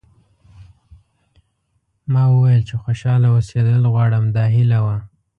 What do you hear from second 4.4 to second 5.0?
هیله وه.